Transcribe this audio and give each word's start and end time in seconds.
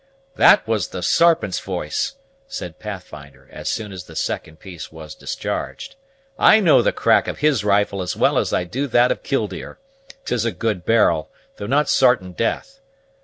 "That 0.35 0.67
was 0.67 0.87
the 0.87 1.03
Sarpent's 1.03 1.59
voice," 1.59 2.15
said 2.47 2.79
Pathfinder, 2.79 3.47
as 3.51 3.69
soon 3.69 3.91
as 3.91 4.05
the 4.05 4.15
second 4.15 4.59
piece 4.59 4.91
was 4.91 5.13
discharged. 5.13 5.95
"I 6.39 6.59
know 6.59 6.81
the 6.81 6.91
crack 6.91 7.27
of 7.27 7.37
his 7.37 7.63
rifle 7.63 8.01
as 8.01 8.15
well 8.15 8.39
as 8.39 8.51
I 8.51 8.63
do 8.63 8.87
that 8.87 9.11
of 9.11 9.21
Killdeer. 9.21 9.77
'Tis 10.25 10.43
a 10.43 10.51
good 10.51 10.85
barrel, 10.85 11.29
though 11.57 11.67
not 11.67 11.87
sartain 11.87 12.31
death. 12.33 12.79